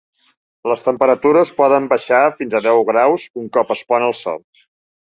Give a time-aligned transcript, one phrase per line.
[0.71, 4.47] Les temperatures poden baixar fins a deu graus un cop es pon el sol.